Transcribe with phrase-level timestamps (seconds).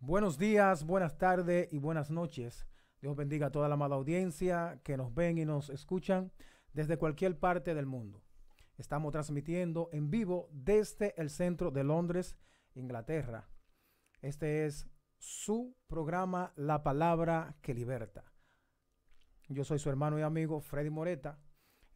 [0.00, 2.68] Buenos días, buenas tardes y buenas noches.
[3.00, 6.30] Dios bendiga a toda la amada audiencia que nos ven y nos escuchan
[6.72, 8.22] desde cualquier parte del mundo.
[8.76, 12.36] Estamos transmitiendo en vivo desde el centro de Londres,
[12.76, 13.48] Inglaterra.
[14.22, 18.24] Este es su programa La Palabra que Liberta.
[19.48, 21.40] Yo soy su hermano y amigo Freddy Moreta.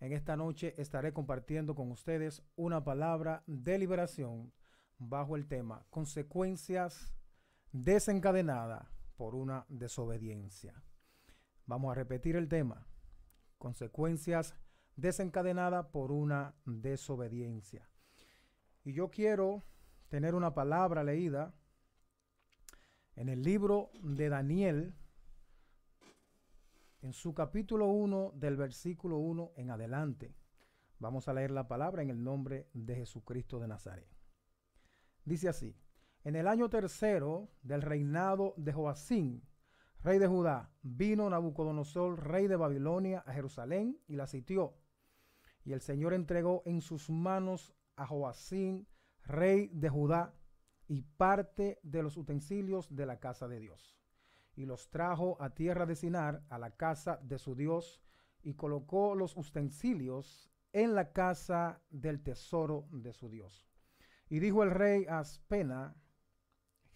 [0.00, 4.52] En esta noche estaré compartiendo con ustedes una palabra de liberación
[4.98, 7.14] bajo el tema consecuencias
[7.72, 8.86] desencadenadas
[9.16, 10.82] por una desobediencia.
[11.66, 12.86] Vamos a repetir el tema.
[13.58, 14.54] Consecuencias
[14.96, 17.88] desencadenadas por una desobediencia.
[18.84, 19.62] Y yo quiero
[20.08, 21.54] tener una palabra leída
[23.16, 24.94] en el libro de Daniel,
[27.00, 30.34] en su capítulo 1 del versículo 1 en adelante.
[30.98, 34.08] Vamos a leer la palabra en el nombre de Jesucristo de Nazaret.
[35.24, 35.76] Dice así,
[36.24, 39.42] en el año tercero del reinado de Joacín,
[40.02, 44.74] rey de Judá, vino Nabucodonosor, rey de Babilonia, a Jerusalén y la sitió.
[45.64, 48.86] Y el Señor entregó en sus manos a Joacín,
[49.24, 50.34] rey de Judá,
[50.88, 53.96] y parte de los utensilios de la casa de Dios.
[54.54, 58.02] Y los trajo a tierra de Sinar, a la casa de su Dios,
[58.42, 63.68] y colocó los utensilios en la casa del tesoro de su Dios.
[64.28, 65.94] Y dijo el rey a Aspena,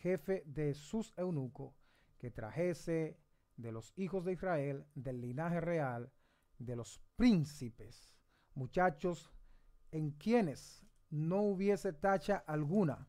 [0.06, 1.74] jefe de sus eunucos,
[2.18, 3.18] que trajese
[3.56, 6.12] de los hijos de Israel, del linaje real,
[6.58, 8.14] de los príncipes,
[8.54, 9.32] muchachos
[9.90, 13.08] en quienes no hubiese tacha alguna,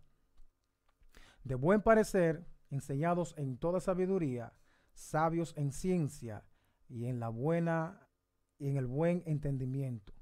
[1.43, 4.53] de buen parecer, enseñados en toda sabiduría,
[4.91, 6.45] sabios en ciencia
[6.89, 8.09] y en la buena
[8.57, 10.13] y en el buen entendimiento,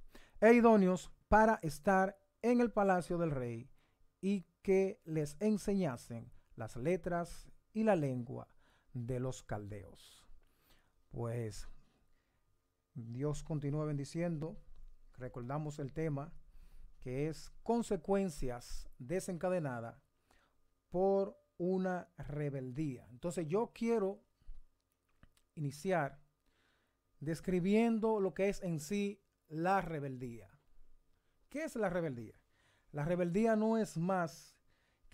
[0.42, 3.72] e idóneos para estar en el palacio del rey
[4.20, 8.48] y que les enseñasen las letras y la lengua
[8.94, 10.26] de los caldeos.
[11.10, 11.68] Pues
[12.94, 14.58] Dios continúa bendiciendo.
[15.18, 16.34] Recordamos el tema
[17.00, 20.10] que es consecuencias desencadenadas
[20.90, 23.06] por una rebeldía.
[23.12, 24.24] Entonces yo quiero
[25.56, 26.20] iniciar
[27.20, 30.50] describiendo lo que es en sí la rebeldía.
[31.50, 32.42] ¿Qué es la rebeldía?
[32.92, 34.55] La rebeldía no es más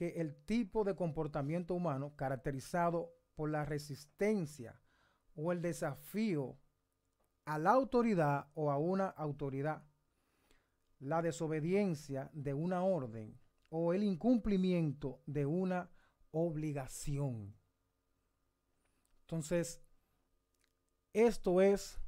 [0.02, 4.82] que el tipo de comportamiento humano caracterizado por la resistencia
[5.36, 6.58] o el desafío
[7.46, 9.86] a la autoridad o a una autoridad,
[10.98, 13.40] la desobediencia de una orden
[13.70, 15.92] o el incumplimiento de una
[16.32, 17.56] obligación.
[19.20, 19.84] Entonces,
[21.14, 22.02] esto es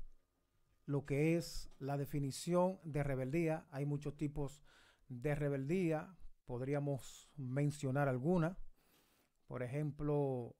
[0.87, 3.67] lo que es la definición de rebeldía.
[3.69, 4.63] Hay muchos tipos
[5.09, 8.57] de rebeldía, podríamos mencionar alguna.
[9.47, 10.55] Por ejemplo,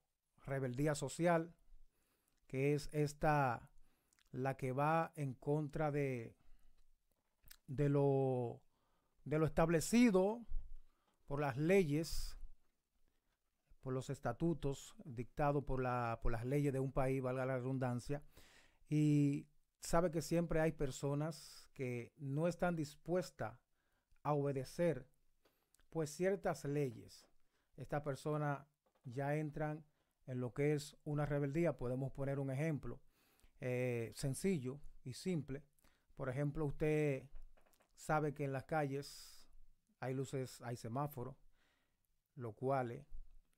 [0.46, 1.54] rebeldía social,
[2.48, 3.70] que es esta
[4.32, 6.36] la que va en contra de,
[7.68, 8.62] de, lo,
[9.24, 10.46] de lo establecido
[11.26, 12.38] por las leyes,
[13.82, 18.24] por los estatutos dictados por, la, por las leyes de un país, valga la redundancia,
[18.90, 19.48] y
[19.82, 23.60] sabe que siempre hay personas que no están dispuestas
[24.24, 25.08] a obedecer
[25.94, 27.30] pues ciertas leyes,
[27.78, 28.66] estas personas
[29.04, 29.86] ya entran
[30.26, 31.78] en lo que es una rebeldía.
[31.78, 33.00] Podemos poner un ejemplo
[33.62, 35.64] eh, sencillo y simple.
[36.16, 37.30] Por ejemplo, usted
[37.94, 39.48] sabe que en las calles
[40.00, 41.36] hay luces, hay semáforos,
[42.34, 43.06] lo cual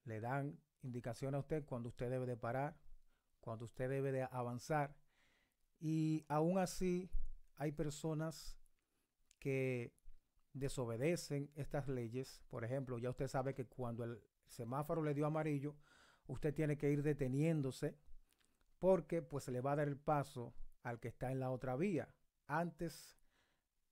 [0.03, 2.77] le dan indicación a usted cuando usted debe de parar,
[3.39, 4.93] cuando usted debe de avanzar.
[5.79, 7.09] Y aún así
[7.55, 8.57] hay personas
[9.39, 9.93] que
[10.55, 15.75] desobedecen estas leyes, por ejemplo, ya usted sabe que cuando el semáforo le dio amarillo,
[16.27, 17.97] usted tiene que ir deteniéndose
[18.79, 22.07] porque pues le va a dar el paso al que está en la otra vía
[22.47, 23.19] antes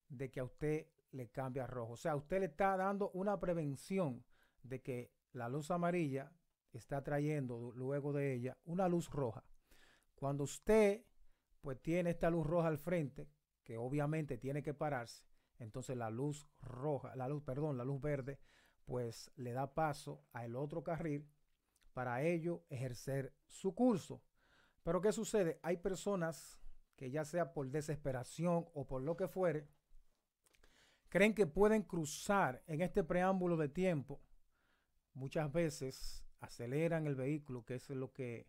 [0.07, 1.93] de que a usted le cambie a rojo.
[1.93, 4.23] O sea, usted le está dando una prevención
[4.61, 6.31] de que la luz amarilla
[6.71, 9.43] está trayendo luego de ella una luz roja.
[10.15, 11.05] Cuando usted
[11.59, 13.29] pues tiene esta luz roja al frente,
[13.63, 15.23] que obviamente tiene que pararse,
[15.63, 18.39] entonces la luz roja, la luz, perdón, la luz verde,
[18.85, 21.27] pues le da paso al otro carril
[21.93, 24.21] para ello ejercer su curso.
[24.83, 25.59] Pero ¿qué sucede?
[25.63, 26.59] Hay personas
[26.95, 29.67] que ya sea por desesperación o por lo que fuere,
[31.09, 34.21] creen que pueden cruzar en este preámbulo de tiempo.
[35.13, 38.47] Muchas veces aceleran el vehículo, que es lo que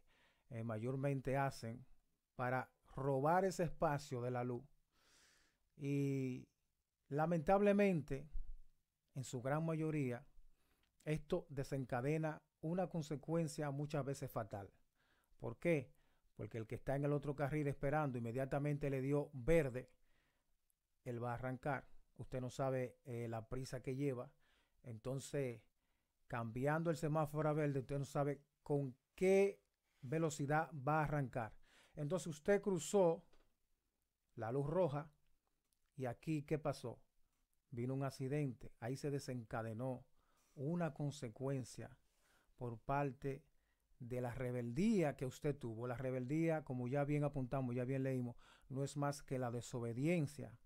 [0.51, 1.87] eh, mayormente hacen,
[2.35, 4.65] para robar ese espacio de la luz.
[5.77, 6.49] Y
[7.15, 8.29] Lamentablemente,
[9.15, 10.27] en su gran mayoría,
[11.05, 14.69] esto desencadena una consecuencia muchas veces fatal.
[15.39, 15.93] ¿Por qué?
[16.35, 19.93] Porque el que está en el otro carril esperando inmediatamente le dio verde,
[21.05, 21.87] él va a arrancar.
[22.17, 24.33] Usted no sabe eh, la prisa que lleva.
[24.83, 25.63] Entonces,
[26.27, 29.63] cambiando el semáforo a verde, usted no sabe con qué
[30.01, 31.55] velocidad va a arrancar.
[31.95, 33.25] Entonces usted cruzó
[34.35, 35.14] la luz roja
[35.97, 37.01] y aquí, ¿qué pasó?
[37.71, 40.07] Vino un accidente, ahí se desencadenó
[40.55, 41.97] una consecuencia
[42.57, 43.45] por parte
[43.99, 45.87] de la rebeldía que usted tuvo.
[45.87, 48.37] La rebeldía, como ya bien apuntamos, ya bien leímos,
[48.69, 50.59] no es más que la desobediencia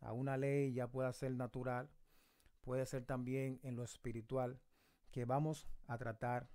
[0.00, 1.90] a una ley, ya puede ser natural,
[2.60, 4.60] puede ser también en lo espiritual,
[5.10, 6.50] que vamos a tratar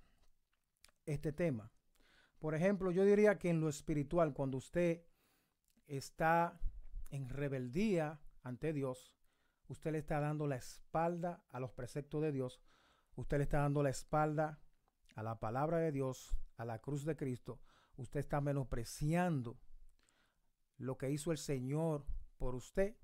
[1.06, 1.72] este tema.
[2.38, 5.04] Por ejemplo, yo diría que en lo espiritual, cuando usted
[5.86, 6.60] está
[7.12, 9.16] en rebeldía ante Dios,
[9.68, 12.60] usted le está dando la espalda a los preceptos de Dios,
[13.14, 14.60] usted le está dando la espalda
[15.14, 17.60] a la palabra de Dios, a la cruz de Cristo,
[17.96, 19.60] usted está menospreciando
[20.78, 22.06] lo que hizo el Señor
[22.38, 22.96] por usted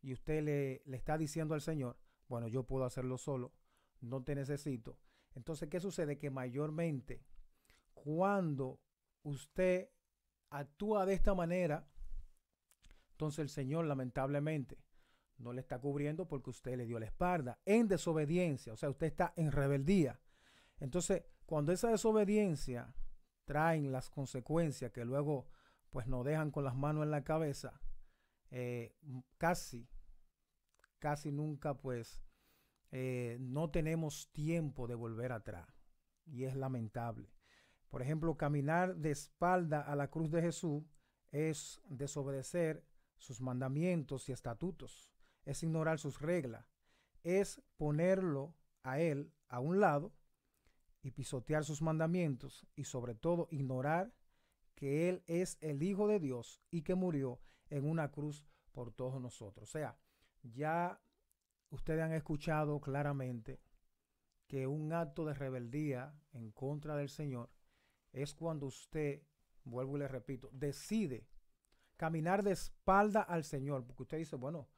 [0.00, 1.98] y usted le, le está diciendo al Señor,
[2.28, 3.52] bueno, yo puedo hacerlo solo,
[4.00, 4.98] no te necesito.
[5.34, 6.18] Entonces, ¿qué sucede?
[6.18, 7.22] Que mayormente
[7.92, 8.80] cuando
[9.22, 9.90] usted
[10.50, 11.86] actúa de esta manera,
[13.12, 14.78] entonces el Señor lamentablemente
[15.38, 19.06] no le está cubriendo porque usted le dio la espalda en desobediencia, o sea, usted
[19.06, 20.20] está en rebeldía.
[20.78, 22.94] Entonces, cuando esa desobediencia
[23.44, 25.48] traen las consecuencias que luego
[25.90, 27.80] pues nos dejan con las manos en la cabeza,
[28.50, 28.96] eh,
[29.36, 29.88] casi,
[30.98, 32.22] casi nunca pues
[32.92, 35.68] eh, no tenemos tiempo de volver atrás.
[36.24, 37.32] Y es lamentable.
[37.88, 40.84] Por ejemplo, caminar de espalda a la cruz de Jesús
[41.30, 42.84] es desobedecer
[43.22, 45.10] sus mandamientos y estatutos,
[45.44, 46.76] es ignorar sus reglas,
[47.22, 50.12] es ponerlo a Él a un lado
[51.02, 54.12] y pisotear sus mandamientos y sobre todo ignorar
[54.74, 57.40] que Él es el Hijo de Dios y que murió
[57.70, 59.68] en una cruz por todos nosotros.
[59.68, 59.96] O sea,
[60.42, 61.00] ya
[61.70, 63.60] ustedes han escuchado claramente
[64.46, 67.50] que un acto de rebeldía en contra del Señor
[68.12, 69.22] es cuando usted,
[69.64, 71.26] vuelvo y le repito, decide
[72.02, 74.68] caminar de espalda al Señor, porque usted dice, bueno,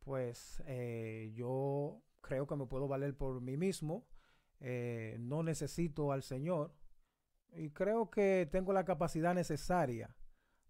[0.00, 4.04] pues eh, yo creo que me puedo valer por mí mismo,
[4.58, 6.74] eh, no necesito al Señor
[7.52, 10.16] y creo que tengo la capacidad necesaria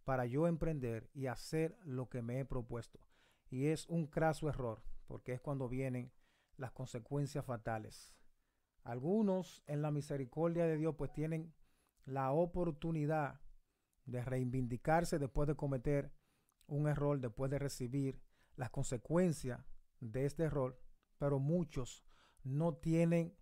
[0.04, 3.00] para yo emprender y hacer lo que me he propuesto.
[3.48, 6.12] Y es un craso error, porque es cuando vienen
[6.58, 8.12] las consecuencias fatales.
[8.82, 11.54] Algunos en la misericordia de Dios pues tienen
[12.04, 13.40] la oportunidad
[14.04, 16.12] de reivindicarse después de cometer
[16.66, 18.20] un error, después de recibir
[18.56, 19.60] las consecuencias
[20.00, 20.78] de este error,
[21.18, 22.04] pero muchos
[22.42, 23.34] no tienen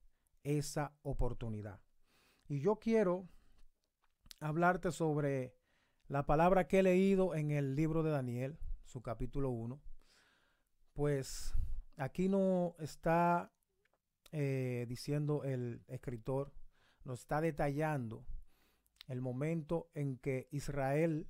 [0.45, 1.81] esa oportunidad.
[2.49, 3.29] Y yo quiero
[4.41, 5.55] hablarte sobre
[6.09, 9.81] la palabra que he leído en el libro de Daniel, su capítulo 1.
[10.93, 11.55] Pues
[11.97, 13.53] aquí no está
[14.33, 16.53] eh, diciendo el escritor,
[17.05, 18.25] nos está detallando
[19.11, 21.29] el momento en que Israel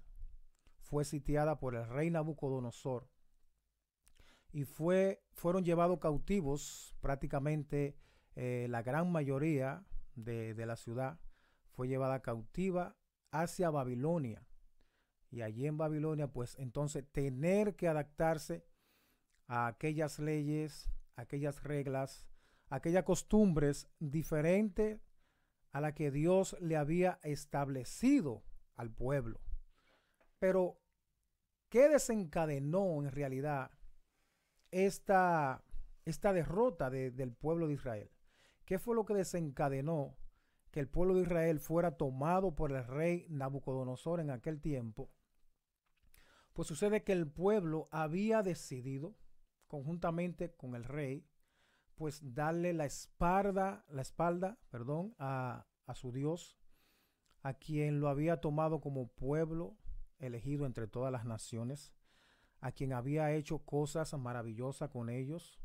[0.81, 3.09] fue sitiada por el rey Nabucodonosor
[4.53, 7.97] y fue, fueron llevados cautivos prácticamente
[8.37, 11.19] eh, la gran mayoría de, de la ciudad
[11.71, 12.99] fue llevada cautiva
[13.31, 14.47] hacia Babilonia.
[15.31, 18.67] Y allí en Babilonia, pues entonces tener que adaptarse
[19.47, 22.29] a aquellas leyes, aquellas reglas,
[22.69, 25.01] aquellas costumbres diferentes
[25.73, 28.43] a la que Dios le había establecido
[28.75, 29.41] al pueblo.
[30.39, 30.81] Pero,
[31.69, 33.71] ¿qué desencadenó en realidad
[34.71, 35.65] esta,
[36.05, 38.11] esta derrota del pueblo de Israel?
[38.65, 40.17] ¿Qué fue lo que desencadenó
[40.71, 45.11] que el pueblo de Israel fuera tomado por el rey Nabucodonosor en aquel tiempo?
[46.53, 49.17] Pues sucede que el pueblo había decidido,
[49.67, 51.27] conjuntamente con el rey,
[52.01, 56.57] pues darle la espalda, la espalda, perdón, a, a su Dios,
[57.43, 59.77] a quien lo había tomado como pueblo
[60.19, 61.93] elegido entre todas las naciones,
[62.61, 65.61] a quien había hecho cosas maravillosas con ellos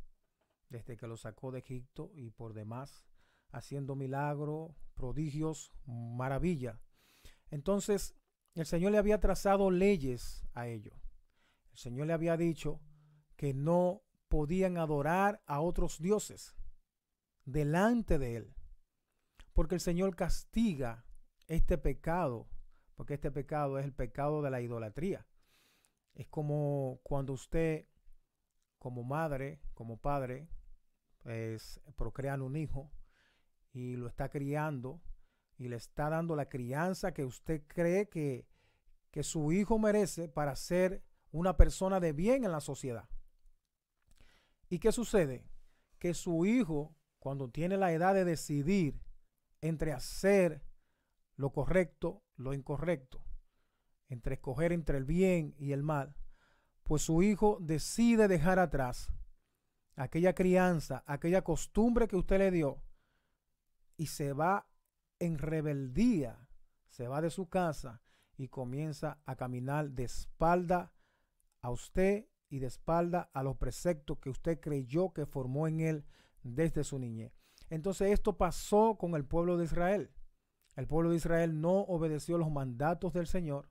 [0.68, 3.06] desde que lo sacó de Egipto y por demás,
[3.52, 6.82] haciendo milagros, prodigios, maravilla.
[7.50, 8.14] Entonces,
[8.56, 11.00] el Señor le había trazado leyes a ellos.
[11.72, 12.82] El Señor le había dicho
[13.38, 14.05] que no
[14.36, 16.58] podían adorar a otros dioses
[17.46, 18.54] delante de él.
[19.54, 21.06] Porque el Señor castiga
[21.48, 22.50] este pecado,
[22.96, 25.26] porque este pecado es el pecado de la idolatría.
[26.16, 27.88] Es como cuando usted,
[28.78, 30.50] como madre, como padre,
[31.24, 32.92] pues procrean un hijo
[33.72, 35.02] y lo está criando
[35.58, 38.50] y le está dando la crianza que usted cree que,
[39.12, 43.08] que su hijo merece para ser una persona de bien en la sociedad.
[44.76, 45.48] ¿Y qué sucede?
[46.00, 49.02] Que su hijo, cuando tiene la edad de decidir
[49.62, 50.66] entre hacer
[51.38, 53.24] lo correcto, lo incorrecto,
[54.10, 56.14] entre escoger entre el bien y el mal,
[56.84, 59.14] pues su hijo decide dejar atrás
[59.96, 62.84] aquella crianza, aquella costumbre que usted le dio
[63.96, 64.68] y se va
[65.20, 66.50] en rebeldía,
[66.90, 68.02] se va de su casa
[68.36, 70.92] y comienza a caminar de espalda
[71.62, 76.06] a usted y de espalda a los preceptos que usted creyó que formó en él
[76.42, 77.34] desde su niñez.
[77.70, 80.10] Entonces esto pasó con el pueblo de Israel.
[80.78, 83.70] El pueblo de Israel no obedeció los mandatos del Señor.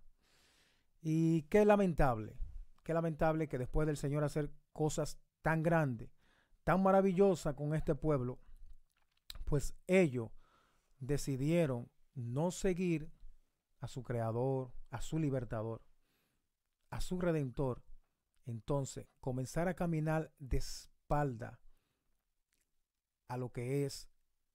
[1.01, 2.37] Y qué lamentable,
[2.83, 6.11] qué lamentable que después del Señor hacer cosas tan grandes,
[6.63, 8.39] tan maravillosas con este pueblo,
[9.47, 10.29] pues ellos
[10.99, 13.11] decidieron no seguir
[13.81, 15.83] a su creador, a su libertador,
[16.91, 17.83] a su redentor.
[18.47, 21.61] Entonces, comenzar a caminar de espalda
[23.29, 24.09] a lo que es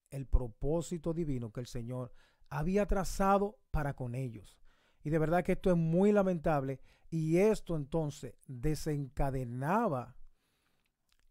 [0.10, 2.14] el propósito divino que el Señor
[2.50, 4.60] había trazado para con ellos.
[5.04, 6.80] Y de verdad que esto es muy lamentable
[7.10, 10.16] y esto entonces desencadenaba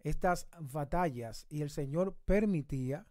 [0.00, 3.06] estas batallas y el Señor permitía,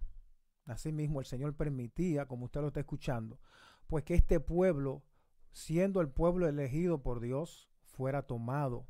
[0.65, 3.39] asimismo el Señor permitía, como usted lo está escuchando,
[3.87, 5.03] pues que este pueblo,
[5.51, 8.87] siendo el pueblo elegido por Dios, fuera tomado,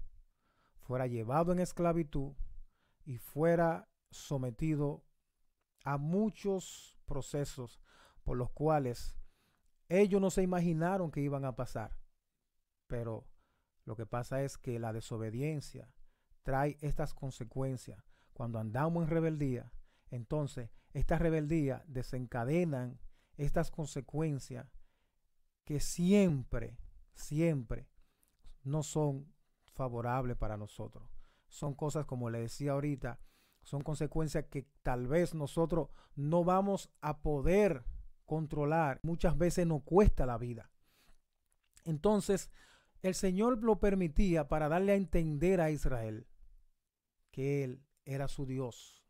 [0.88, 2.32] fuera llevado en esclavitud
[3.03, 5.03] y fuera sometido
[5.84, 7.82] a muchos procesos
[8.24, 9.17] por los cuales
[9.89, 11.98] ellos no se imaginaron que iban a pasar.
[12.88, 13.27] Pero
[13.84, 15.94] lo que pasa es que la desobediencia
[16.44, 18.01] trae estas consecuencias.
[18.32, 19.74] Cuando andamos en rebeldía,
[20.10, 22.98] entonces esta rebeldía desencadenan
[23.36, 24.72] estas consecuencias
[25.65, 26.79] que siempre,
[27.13, 27.89] siempre
[28.63, 29.34] no son
[29.77, 31.10] favorables para nosotros.
[31.48, 33.19] Son cosas, como le decía ahorita,
[33.63, 37.86] son consecuencias que tal vez nosotros no vamos a poder
[38.25, 39.00] controlar.
[39.03, 40.72] Muchas veces nos cuesta la vida.
[41.86, 42.51] Entonces,
[43.01, 46.27] el Señor lo permitía para darle a entender a Israel
[47.31, 49.05] que Él era su Dios,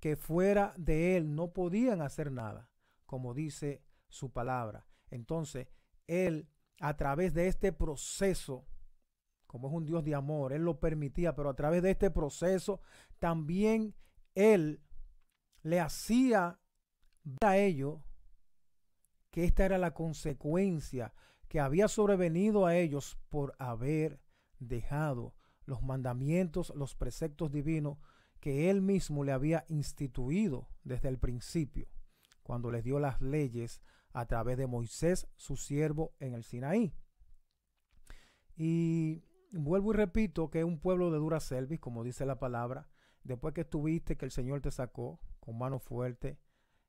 [0.00, 2.70] que fuera de Él no podían hacer nada,
[3.06, 4.86] como dice su palabra.
[5.10, 5.68] Entonces,
[6.06, 6.48] Él,
[6.80, 8.66] a través de este proceso,
[9.50, 12.80] como es un Dios de amor, Él lo permitía, pero a través de este proceso
[13.18, 13.96] también
[14.36, 14.80] Él
[15.64, 16.60] le hacía
[17.40, 17.98] a ellos
[19.32, 21.12] que esta era la consecuencia
[21.48, 24.20] que había sobrevenido a ellos por haber
[24.60, 27.98] dejado los mandamientos, los preceptos divinos
[28.38, 31.88] que Él mismo le había instituido desde el principio,
[32.44, 33.80] cuando les dio las leyes
[34.12, 36.94] a través de Moisés, su siervo, en el Sinaí.
[38.56, 42.88] Y vuelvo y repito que es un pueblo de dura cerviz, como dice la palabra,
[43.24, 46.38] después que estuviste, que el Señor te sacó con mano fuerte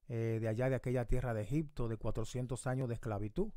[0.08, 3.52] eh, de allá de aquella tierra de Egipto, de 400 años de esclavitud.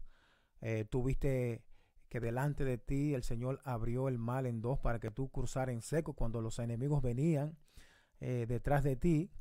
[0.61, 1.65] Eh, tuviste
[2.09, 5.75] que delante de ti el Señor abrió el mal en dos para que tú cruzaras
[5.75, 7.59] en seco cuando los enemigos venían
[8.21, 9.33] eh, detrás de ti.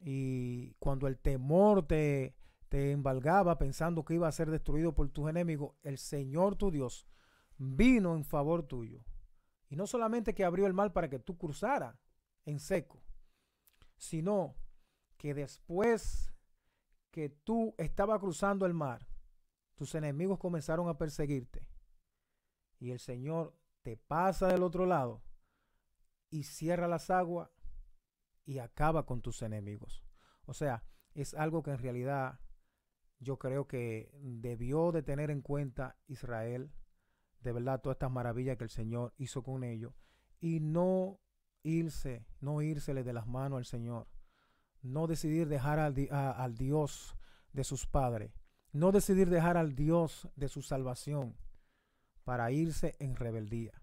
[0.00, 2.34] Y cuando el temor te,
[2.68, 7.06] te embargaba pensando que iba a ser destruido por tus enemigos, el Señor tu Dios
[7.62, 9.04] vino en favor tuyo.
[9.68, 11.98] Y no solamente que abrió el mal para que tú cruzara
[12.44, 13.02] en seco,
[13.96, 14.56] sino
[15.16, 16.32] que después
[17.10, 19.06] que tú estabas cruzando el mar,
[19.74, 21.68] tus enemigos comenzaron a perseguirte.
[22.78, 25.22] Y el Señor te pasa del otro lado
[26.30, 27.50] y cierra las aguas
[28.44, 30.04] y acaba con tus enemigos.
[30.46, 30.82] O sea,
[31.14, 32.40] es algo que en realidad
[33.20, 36.72] yo creo que debió de tener en cuenta Israel
[37.42, 39.92] de verdad todas estas maravillas que el Señor hizo con ellos
[40.40, 41.20] y no
[41.62, 44.08] irse, no írsele de las manos al Señor,
[44.82, 47.16] no decidir dejar al, al Dios
[47.52, 48.32] de sus padres,
[48.72, 51.36] no decidir dejar al Dios de su salvación
[52.24, 53.82] para irse en rebeldía.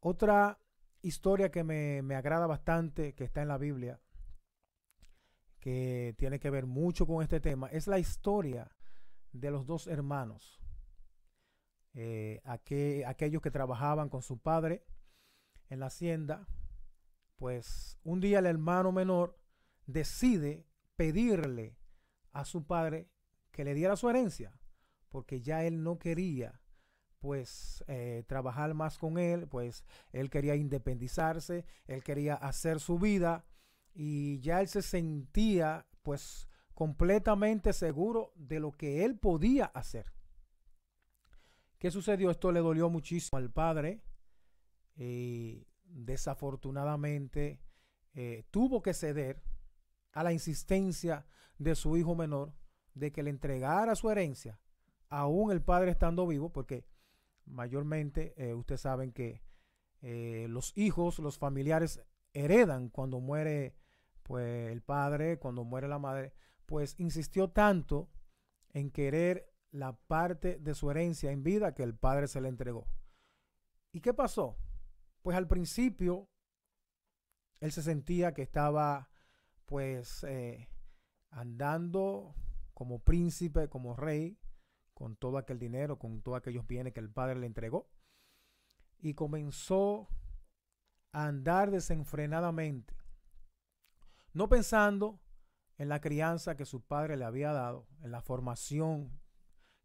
[0.00, 0.58] Otra
[1.02, 4.00] historia que me, me, agrada bastante, que está en la Biblia,
[5.60, 8.70] que tiene que ver mucho con este tema, es la historia
[9.32, 10.57] de los dos hermanos
[12.00, 14.84] eh, aquellos que trabajaban con su padre
[15.68, 16.46] en la hacienda,
[17.34, 19.36] pues un día el hermano menor
[19.86, 20.64] decide
[20.94, 21.76] pedirle
[22.30, 23.10] a su padre
[23.50, 24.52] que le diera su herencia,
[25.08, 26.60] porque ya él no quería
[27.18, 33.44] pues eh, trabajar más con él, pues él quería independizarse, él quería hacer su vida
[33.92, 40.12] y ya él se sentía pues completamente seguro de lo que él podía hacer.
[41.78, 42.30] ¿Qué sucedió?
[42.30, 44.02] Esto le dolió muchísimo al padre.
[44.96, 47.60] y desafortunadamente
[48.14, 49.42] eh, tuvo que ceder
[50.12, 51.26] a la insistencia
[51.58, 52.52] de su hijo menor
[52.94, 54.60] de que le entregara su herencia,
[55.08, 56.84] aún el padre estando vivo, porque
[57.44, 59.42] mayormente eh, ustedes saben que
[60.02, 63.76] eh, los hijos, los familiares heredan cuando muere
[64.22, 66.34] pues el padre, cuando muere la madre,
[66.66, 68.10] pues insistió tanto
[68.72, 72.86] en querer la parte de su herencia en vida que el padre se le entregó.
[73.92, 74.56] ¿Y qué pasó?
[75.22, 76.28] Pues al principio
[77.60, 79.10] él se sentía que estaba
[79.66, 80.68] pues eh,
[81.30, 82.34] andando
[82.72, 84.38] como príncipe, como rey,
[84.94, 87.90] con todo aquel dinero, con todos aquellos bienes que el padre le entregó.
[89.00, 90.08] Y comenzó
[91.12, 92.94] a andar desenfrenadamente,
[94.32, 95.20] no pensando
[95.76, 99.20] en la crianza que su padre le había dado, en la formación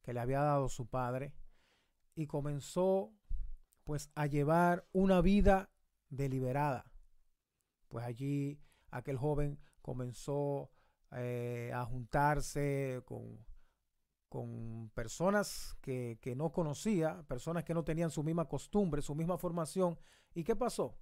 [0.03, 1.33] que le había dado su padre,
[2.15, 3.11] y comenzó
[3.83, 5.71] pues a llevar una vida
[6.09, 6.85] deliberada.
[7.87, 10.71] Pues allí aquel joven comenzó
[11.11, 13.43] eh, a juntarse con,
[14.29, 19.37] con personas que, que, no conocía, personas que no tenían su misma costumbre, su misma
[19.37, 19.97] formación.
[20.33, 20.97] ¿Y qué pasó?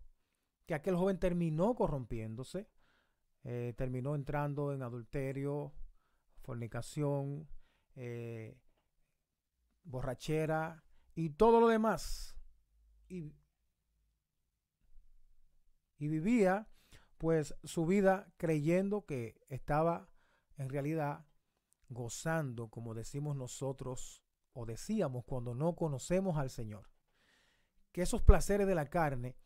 [0.65, 2.67] Que aquel joven terminó corrompiéndose,
[3.43, 5.73] eh, terminó entrando en adulterio,
[6.41, 7.47] fornicación,
[7.95, 8.57] eh,
[9.83, 10.83] borrachera
[11.15, 12.35] y todo lo demás.
[13.07, 13.35] Y,
[15.97, 16.67] y vivía
[17.17, 20.09] pues su vida creyendo que estaba
[20.57, 21.25] en realidad
[21.89, 24.23] gozando, como decimos nosotros
[24.53, 26.89] o decíamos cuando no conocemos al Señor.
[27.91, 29.37] Que esos placeres de la carne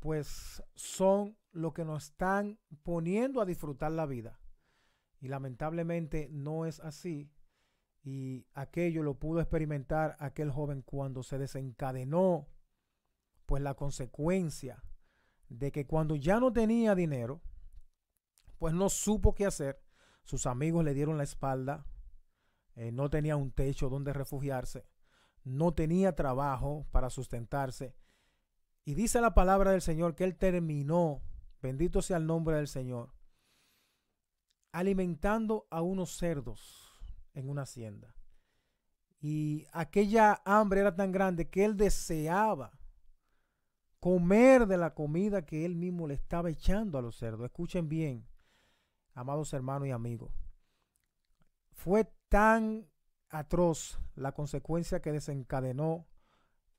[0.00, 4.38] pues son lo que nos están poniendo a disfrutar la vida.
[5.18, 7.32] Y lamentablemente no es así.
[8.04, 12.46] Y aquello lo pudo experimentar aquel joven cuando se desencadenó,
[13.46, 14.84] pues la consecuencia
[15.48, 17.40] de que cuando ya no tenía dinero,
[18.58, 19.82] pues no supo qué hacer.
[20.22, 21.86] Sus amigos le dieron la espalda,
[22.74, 24.86] eh, no tenía un techo donde refugiarse,
[25.42, 27.96] no tenía trabajo para sustentarse.
[28.84, 31.22] Y dice la palabra del Señor que él terminó,
[31.62, 33.14] bendito sea el nombre del Señor,
[34.72, 36.83] alimentando a unos cerdos
[37.34, 38.14] en una hacienda.
[39.20, 42.78] Y aquella hambre era tan grande que él deseaba
[44.00, 47.46] comer de la comida que él mismo le estaba echando a los cerdos.
[47.46, 48.26] Escuchen bien,
[49.14, 50.32] amados hermanos y amigos.
[51.72, 52.86] Fue tan
[53.30, 56.06] atroz la consecuencia que desencadenó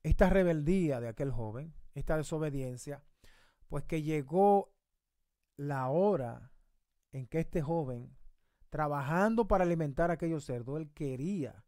[0.04, 3.02] esta rebeldía de aquel joven, esta desobediencia,
[3.68, 4.72] pues que llegó
[5.56, 6.52] la hora
[7.10, 8.16] en que este joven
[8.76, 11.64] trabajando para alimentar a aquellos cerdos, él quería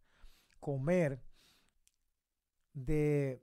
[0.61, 1.23] comer
[2.75, 3.43] de,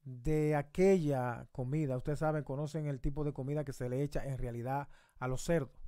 [0.00, 1.98] de aquella comida.
[1.98, 5.44] Ustedes saben, conocen el tipo de comida que se le echa en realidad a los
[5.44, 5.78] cerdos.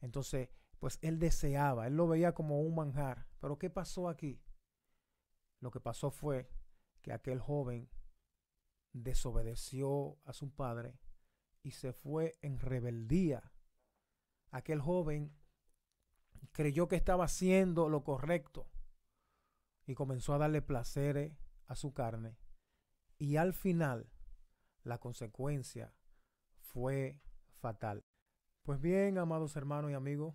[0.00, 3.26] Entonces, pues él deseaba, él lo veía como un manjar.
[3.40, 4.40] Pero ¿qué pasó aquí?
[5.58, 6.48] Lo que pasó fue
[7.02, 7.90] que aquel joven
[8.92, 11.00] desobedeció a su padre
[11.64, 13.52] y se fue en rebeldía.
[14.52, 15.36] Aquel joven
[16.52, 18.68] creyó que estaba haciendo lo correcto
[19.86, 21.32] y comenzó a darle placeres
[21.66, 22.36] a su carne.
[23.18, 24.10] Y al final,
[24.82, 25.94] la consecuencia
[26.58, 27.20] fue
[27.60, 28.04] fatal.
[28.62, 30.34] Pues bien, amados hermanos y amigos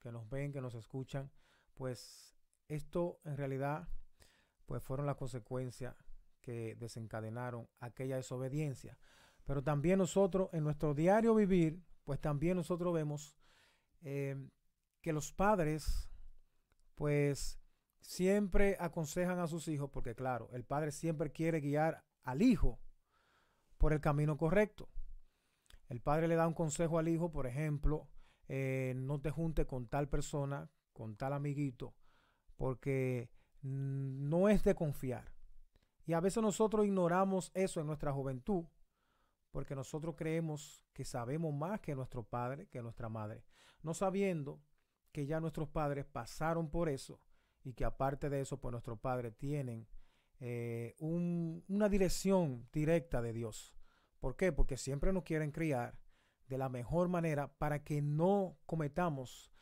[0.00, 1.30] que nos ven, que nos escuchan,
[1.74, 2.36] pues
[2.68, 3.88] esto en realidad
[4.66, 5.96] pues fueron las consecuencias
[6.40, 8.98] que desencadenaron aquella desobediencia.
[9.44, 13.36] Pero también nosotros en nuestro diario vivir, pues también nosotros vemos
[14.02, 14.36] eh,
[15.00, 16.10] que los padres,
[16.94, 17.60] pues,
[18.00, 22.80] siempre aconsejan a sus hijos, porque claro, el padre siempre quiere guiar al hijo
[23.78, 24.88] por el camino correcto.
[25.88, 28.08] El padre le da un consejo al hijo, por ejemplo,
[28.48, 31.94] eh, no te junte con tal persona, con tal amiguito,
[32.56, 33.30] porque
[33.62, 35.32] no es de confiar.
[36.06, 38.64] Y a veces nosotros ignoramos eso en nuestra juventud,
[39.50, 43.44] porque nosotros creemos que sabemos más que nuestro padre, que nuestra madre,
[43.82, 44.60] no sabiendo
[45.12, 47.20] que ya nuestros padres pasaron por eso
[47.64, 49.86] y que aparte de eso, pues nuestros padres tienen
[50.40, 53.74] eh, una dirección directa de Dios.
[54.18, 54.52] ¿Por qué?
[54.52, 55.98] Porque siempre nos quieren criar
[56.46, 59.52] de la mejor manera para que no cometamos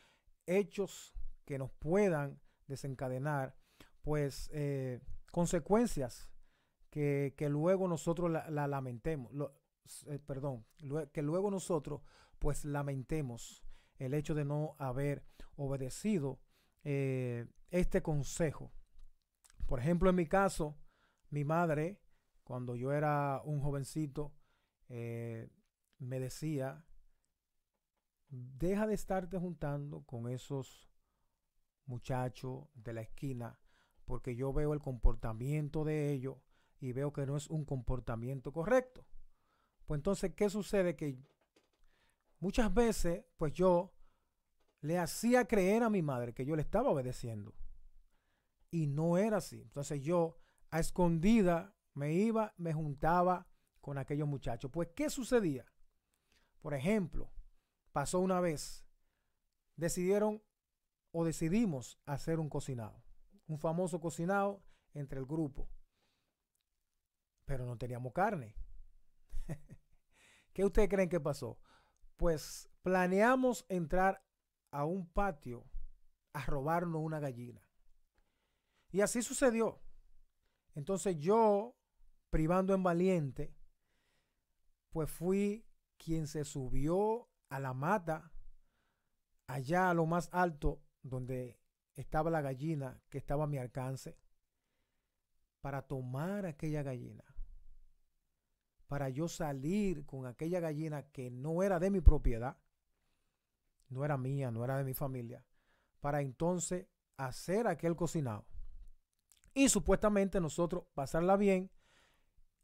[0.46, 3.56] hechos que nos puedan desencadenar,
[4.02, 5.00] pues, eh,
[5.32, 6.30] consecuencias
[6.90, 9.32] que, luego nosotros la, lamentemos,
[10.06, 10.64] eh, perdón,
[11.12, 12.02] que luego nosotros,
[12.38, 13.67] pues, lamentemos
[13.98, 15.24] el hecho de no haber
[15.56, 16.40] obedecido
[16.84, 18.72] eh, este consejo.
[19.66, 20.76] Por ejemplo, en mi caso,
[21.30, 22.00] mi madre,
[22.44, 24.32] cuando yo era un jovencito,
[24.88, 25.48] eh,
[25.98, 26.84] me decía,
[28.28, 30.88] deja de estarte juntando con esos
[31.84, 33.58] muchachos de la esquina,
[34.04, 36.36] porque yo veo el comportamiento de ellos
[36.80, 39.04] y veo que no es un comportamiento correcto.
[39.84, 40.96] Pues entonces, ¿qué sucede?
[40.96, 41.18] Que
[42.40, 43.92] muchas veces, pues yo
[44.80, 47.54] le hacía creer a mi madre que yo le estaba obedeciendo.
[48.70, 49.60] Y no era así.
[49.62, 50.36] Entonces yo
[50.70, 53.48] a escondida me iba, me juntaba
[53.80, 54.70] con aquellos muchachos.
[54.70, 55.64] Pues, ¿qué sucedía?
[56.60, 57.32] Por ejemplo,
[57.92, 58.86] pasó una vez,
[59.76, 60.42] decidieron
[61.12, 63.02] o decidimos hacer un cocinado,
[63.46, 65.70] un famoso cocinado entre el grupo,
[67.44, 68.54] pero no teníamos carne.
[70.52, 71.58] ¿Qué ustedes creen que pasó?
[72.18, 74.22] Pues planeamos entrar
[74.72, 75.64] a un patio
[76.32, 77.62] a robarnos una gallina.
[78.90, 79.80] Y así sucedió.
[80.74, 81.76] Entonces yo,
[82.30, 83.54] privando en valiente,
[84.90, 85.64] pues fui
[85.96, 88.32] quien se subió a la mata,
[89.46, 91.60] allá a lo más alto donde
[91.94, 94.18] estaba la gallina que estaba a mi alcance,
[95.60, 97.24] para tomar aquella gallina,
[98.88, 102.58] para yo salir con aquella gallina que no era de mi propiedad,
[103.90, 105.44] no era mía, no era de mi familia,
[106.00, 108.46] para entonces hacer aquel cocinado.
[109.52, 111.70] Y supuestamente nosotros pasarla bien.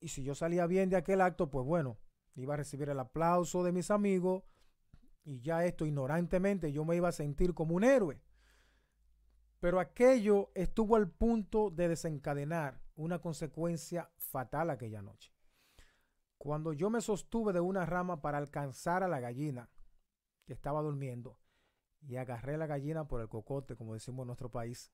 [0.00, 1.98] Y si yo salía bien de aquel acto, pues bueno,
[2.34, 4.44] iba a recibir el aplauso de mis amigos.
[5.24, 8.20] Y ya esto ignorantemente yo me iba a sentir como un héroe.
[9.60, 15.33] Pero aquello estuvo al punto de desencadenar una consecuencia fatal aquella noche.
[16.44, 19.70] Cuando yo me sostuve de una rama para alcanzar a la gallina,
[20.44, 21.38] que estaba durmiendo
[22.07, 24.92] y agarré la gallina por el cocote, como decimos en nuestro país.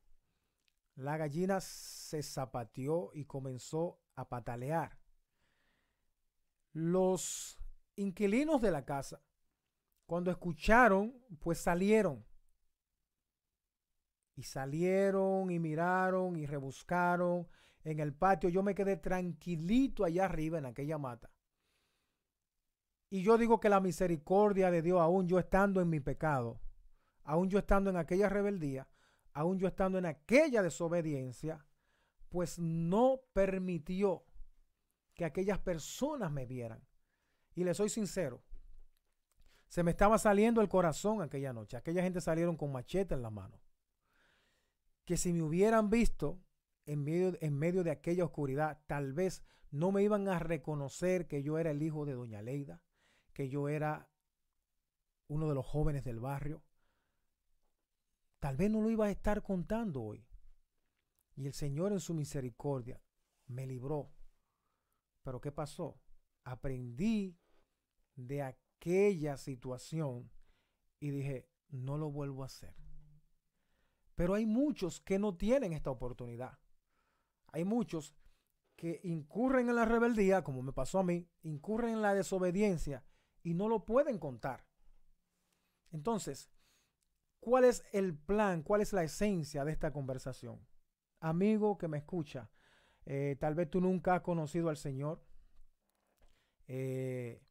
[0.95, 4.97] La gallina se zapateó y comenzó a patalear.
[6.73, 7.59] Los
[7.97, 9.21] inquilinos de la casa,
[10.07, 12.25] cuando escucharon, pues salieron.
[14.37, 17.49] Y salieron y miraron y rebuscaron
[17.83, 18.51] en el patio.
[18.51, 21.29] Yo me quedé tranquilito allá arriba en aquella mata.
[23.13, 26.61] Y yo digo que la misericordia de Dios, aún yo estando en mi pecado,
[27.25, 28.89] aún yo estando en aquella rebeldía,
[29.33, 31.67] aún yo estando en aquella desobediencia,
[32.29, 34.25] pues no permitió
[35.15, 36.87] que aquellas personas me vieran.
[37.57, 38.45] Y le soy sincero,
[39.67, 41.77] se me estaba saliendo el corazón aquella noche.
[41.77, 43.61] Aquella gente salieron con machete en la mano.
[45.05, 46.41] Que si me hubieran visto
[46.87, 49.43] en medio, en medio de aquella oscuridad, tal vez
[49.73, 52.81] no me iban a reconocer que yo era el hijo de doña Leida
[53.33, 54.11] que yo era
[55.29, 56.65] uno de los jóvenes del barrio,
[58.41, 60.27] tal vez no lo iba a estar contando hoy.
[61.37, 63.03] Y el Señor en su misericordia
[63.47, 64.13] me libró.
[65.23, 66.01] Pero ¿qué pasó?
[66.45, 67.39] Aprendí
[68.17, 70.31] de aquella situación
[70.99, 72.75] y dije, no lo vuelvo a hacer.
[74.15, 76.59] Pero hay muchos que no tienen esta oportunidad.
[77.53, 78.15] Hay muchos
[78.77, 83.05] que incurren en la rebeldía, como me pasó a mí, incurren en la desobediencia
[83.43, 84.67] y no lo pueden contar.
[85.91, 86.51] Entonces,
[87.41, 88.63] ¿cuál es el plan?
[88.63, 90.67] ¿Cuál es la esencia de esta conversación?
[91.21, 92.51] Amigo que me escucha,
[93.05, 95.23] eh, tal vez tú nunca has conocido al Señor,
[96.67, 97.43] eh,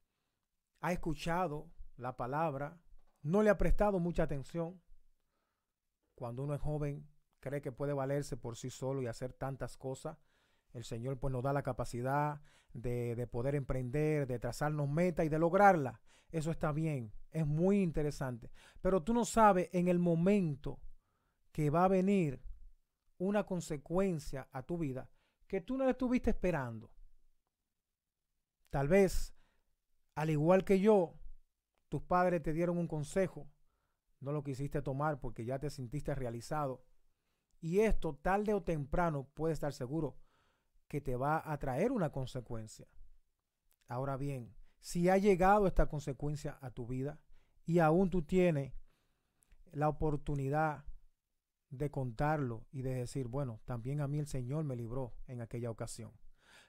[0.81, 2.81] ha escuchado la palabra,
[3.21, 4.81] no le ha prestado mucha atención.
[6.15, 10.17] Cuando uno es joven, cree que puede valerse por sí solo y hacer tantas cosas.
[10.73, 12.41] El Señor pues nos da la capacidad
[12.73, 16.01] de, poder emprender, de trazarnos metas y de lograrla.
[16.31, 18.51] Eso está bien, es muy interesante.
[18.81, 20.79] Pero tú no sabes en el momento
[21.51, 22.41] que va a venir
[23.17, 25.09] una consecuencia a tu vida
[25.47, 26.91] que tú no la estuviste esperando.
[28.69, 29.33] Tal vez,
[30.13, 31.15] al igual que yo,
[31.89, 33.49] tus padres te dieron un consejo,
[34.19, 36.85] no lo quisiste tomar porque ya te sentiste realizado.
[37.61, 40.17] Y esto, tarde o temprano, puede estar seguro,
[40.89, 42.87] que te va a traer una consecuencia.
[43.87, 47.21] Ahora bien, si ha llegado esta consecuencia a tu vida
[47.65, 48.73] y aún tú tienes
[49.71, 50.83] la oportunidad
[51.69, 55.69] de contarlo y de decir, bueno, también a mí el Señor me libró en aquella
[55.69, 56.11] ocasión.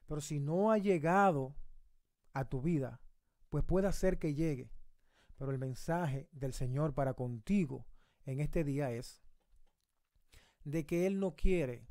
[0.07, 1.57] Pero si no ha llegado
[2.35, 3.01] a tu vida,
[3.49, 4.71] pues puede ser que llegue.
[5.39, 7.87] Pero el mensaje del Señor para contigo
[8.27, 9.23] en este día es
[10.65, 11.89] de que Él no quiere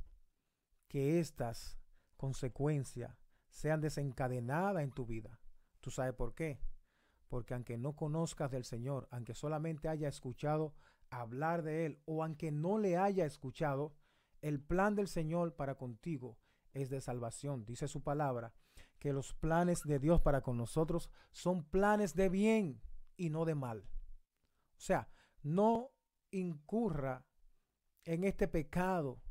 [0.88, 1.79] que estas
[2.20, 3.18] consecuencias
[3.50, 5.40] sean desencadenadas en tu vida.
[5.80, 6.60] ¿Tú sabes por qué?
[7.30, 10.74] porque aunque no conozcas del Señor, aunque solamente haya escuchado
[11.12, 13.94] hablar de Él o aunque no le haya escuchado,
[14.42, 16.38] el plan del Señor para contigo
[16.74, 17.66] es de salvación.
[17.66, 18.54] Dice su palabra
[18.98, 22.82] que los planes de Dios para con nosotros son planes de bien
[23.16, 23.88] y no de mal.
[24.76, 25.08] O sea,
[25.44, 25.92] no
[26.32, 27.26] incurra
[28.06, 29.22] en este pecado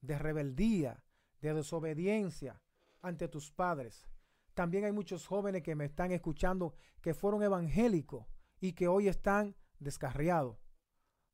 [0.00, 1.04] de rebeldía,
[1.42, 2.62] de desobediencia
[3.02, 4.08] ante tus padres.
[4.54, 8.26] También hay muchos jóvenes que me están escuchando que fueron evangélicos
[8.60, 10.56] y que hoy están descarriados,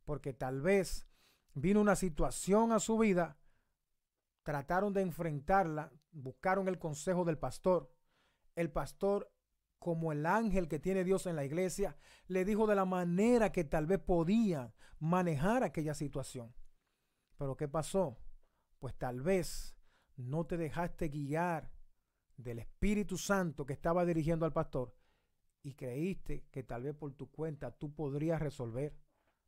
[0.05, 1.07] porque tal vez
[1.55, 3.39] vino una situación a su vida,
[4.43, 7.93] trataron de enfrentarla, buscaron el consejo del pastor.
[8.55, 9.31] El pastor,
[9.79, 13.65] como el ángel que tiene Dios en la iglesia, le dijo de la manera que
[13.65, 16.55] tal vez podían manejar aquella situación.
[17.37, 18.19] Pero ¿qué pasó?
[18.79, 19.78] Pues tal vez
[20.19, 21.71] no te dejaste guiar
[22.37, 24.95] del Espíritu Santo que estaba dirigiendo al pastor
[25.63, 28.97] y creíste que tal vez por tu cuenta tú podrías resolver,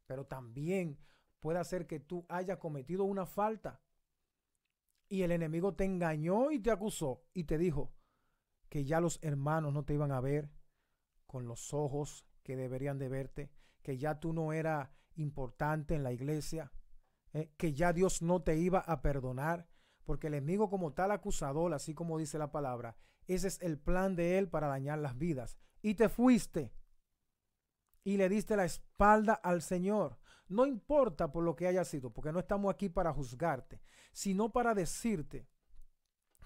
[0.06, 0.98] pero también
[1.40, 3.80] puede ser que tú hayas cometido una falta
[5.08, 7.92] y el enemigo te engañó y te acusó y te dijo
[8.68, 10.50] que ya los hermanos no te iban a ver
[11.26, 13.50] con los ojos que deberían de verte,
[13.82, 16.72] que ya tú no eras importante en la iglesia,
[17.32, 19.68] eh, que ya Dios no te iba a perdonar,
[20.10, 22.96] porque el enemigo como tal acusador, así como dice la palabra,
[23.28, 25.56] ese es el plan de él para dañar las vidas.
[25.82, 26.72] Y te fuiste
[28.02, 30.18] y le diste la espalda al Señor.
[30.48, 33.80] No importa por lo que haya sido, porque no estamos aquí para juzgarte,
[34.12, 35.46] sino para decirte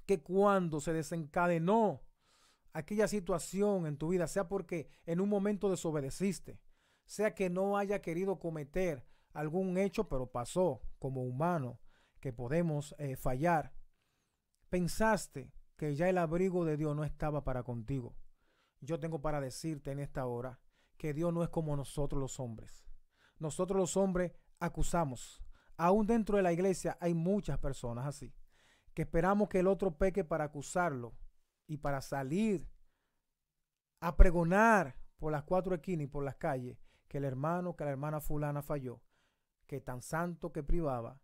[0.05, 2.03] que cuando se desencadenó
[2.75, 6.61] aquella situación en tu vida, sea porque en un momento desobedeciste,
[7.07, 11.81] sea que no haya querido cometer algún hecho, pero pasó como humano,
[12.25, 13.75] que podemos eh, fallar,
[14.71, 18.17] pensaste que ya el abrigo de Dios no estaba para contigo.
[18.81, 20.59] Yo tengo para decirte en esta hora
[20.97, 22.87] que Dios no es como nosotros los hombres.
[23.39, 25.45] Nosotros los hombres acusamos.
[25.77, 28.35] Aún dentro de la iglesia hay muchas personas así,
[28.95, 31.15] que esperamos que el otro peque para acusarlo
[31.67, 32.67] y para salir
[34.01, 37.91] a pregonar por las cuatro esquinas y por las calles que el hermano, que la
[37.91, 39.03] hermana fulana falló,
[39.67, 41.21] que tan santo que privaba,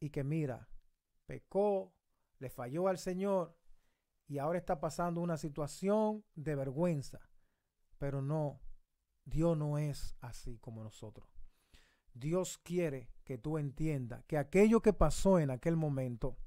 [0.00, 0.68] y que mira,
[1.26, 1.94] pecó,
[2.38, 3.56] le falló al Señor
[4.28, 7.20] y ahora está pasando una situación de vergüenza.
[7.98, 8.60] Pero no,
[9.24, 11.28] Dios no es así como nosotros.
[12.12, 16.38] Dios quiere que tú entiendas que aquello que pasó en aquel momento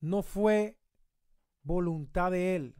[0.00, 0.78] no fue
[1.62, 2.76] voluntad de Él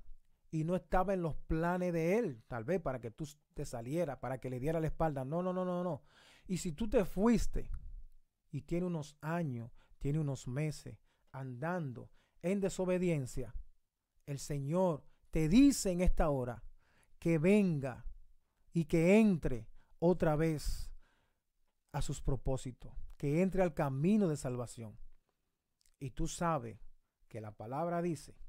[0.50, 4.18] y no estaba en los planes de Él, tal vez para que tú te salieras,
[4.18, 5.24] para que le diera la espalda.
[5.24, 6.02] No, no, no, no, no.
[6.46, 7.70] Y si tú te fuiste
[8.50, 10.98] y tiene unos años, tiene unos meses
[11.32, 12.10] andando
[12.42, 13.54] en desobediencia,
[14.26, 16.62] el Señor te dice en esta hora
[17.18, 18.04] que venga
[18.72, 20.90] y que entre otra vez
[21.92, 24.98] a sus propósitos, que entre al camino de salvación.
[25.98, 26.80] Y tú sabes
[27.28, 28.39] que la palabra dice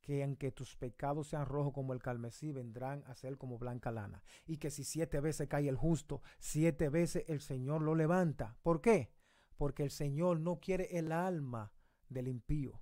[0.00, 4.22] que aunque tus pecados sean rojos como el carmesí, vendrán a ser como blanca lana.
[4.46, 8.56] Y que si siete veces cae el justo, siete veces el Señor lo levanta.
[8.62, 9.12] ¿Por qué?
[9.56, 11.72] Porque el Señor no quiere el alma
[12.08, 12.80] del impío.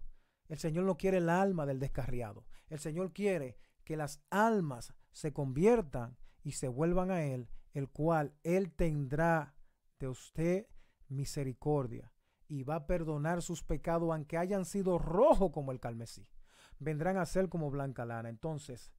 [0.48, 2.46] El Señor no quiere el alma del descarriado.
[2.68, 8.34] El Señor quiere que las almas se conviertan y se vuelvan a Él, el cual
[8.44, 9.54] Él tendrá
[9.98, 10.66] de usted
[11.08, 12.12] misericordia
[12.46, 16.26] y va a perdonar sus pecados aunque hayan sido rojos como el carmesí
[16.78, 18.28] vendrán a ser como blanca lana.
[18.28, 18.92] Entonces,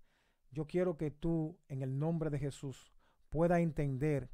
[0.51, 2.91] yo quiero que tú, en el nombre de Jesús,
[3.29, 4.31] pueda entender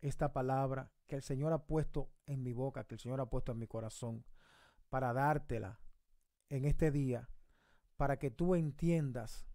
[0.00, 3.52] esta palabra que el Señor ha puesto en mi boca, que el Señor ha puesto
[3.52, 4.24] en mi corazón,
[4.88, 5.80] para dártela
[6.48, 7.28] en este día,
[7.96, 9.46] para que tú entiendas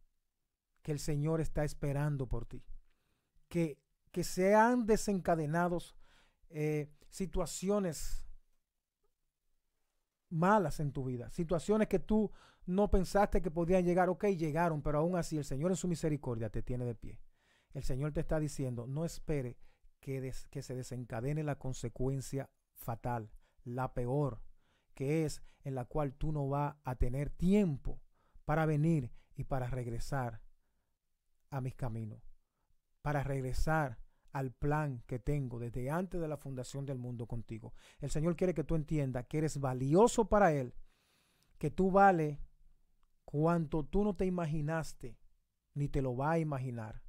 [0.81, 2.63] que el Señor está esperando por ti,
[3.49, 3.77] que,
[4.11, 5.95] que se han desencadenados
[6.49, 8.26] eh, situaciones
[10.29, 12.31] malas en tu vida, situaciones que tú
[12.65, 16.49] no pensaste que podían llegar, ok, llegaron, pero aún así el Señor en su misericordia
[16.49, 17.19] te tiene de pie.
[17.73, 19.57] El Señor te está diciendo, no espere
[19.99, 23.31] que, se desencadene la consecuencia fatal,
[23.63, 24.41] la peor,
[24.93, 28.01] que es en la cual tú no vas a tener tiempo
[28.45, 30.41] para venir y para regresar
[31.49, 32.21] a mis caminos,
[33.01, 33.97] para regresar
[34.37, 37.73] al plan que tengo desde antes de la fundación del mundo contigo.
[37.99, 40.75] El Señor quiere que tú entiendas que eres valioso para Él,
[41.57, 42.39] que tú vales
[43.25, 45.17] cuanto tú no te imaginaste,
[45.73, 47.01] ni te lo va a imaginar,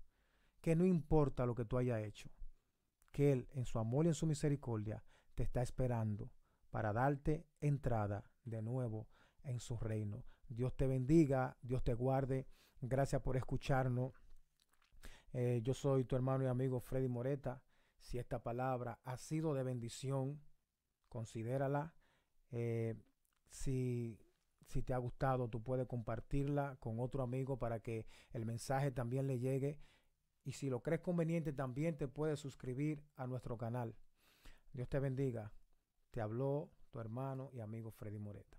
[0.62, 2.30] que no importa lo que tú hayas hecho,
[3.12, 6.32] que Él en su amor y en su misericordia te está esperando
[6.70, 9.06] para darte entrada de nuevo
[9.42, 10.24] en su reino.
[10.48, 12.46] Dios te bendiga, Dios te guarde.
[12.80, 14.12] Gracias por escucharnos.
[15.32, 17.62] Eh, yo soy tu hermano y amigo Freddy Moreta.
[17.98, 20.40] Si esta palabra ha sido de bendición,
[21.08, 21.94] considérala.
[22.50, 22.94] Eh,
[23.50, 24.18] si,
[24.66, 29.26] si te ha gustado, tú puedes compartirla con otro amigo para que el mensaje también
[29.26, 29.80] le llegue.
[30.44, 33.96] Y si lo crees conveniente, también te puedes suscribir a nuestro canal.
[34.72, 35.52] Dios te bendiga.
[36.10, 38.58] Te habló tu hermano y amigo Freddy Moreta.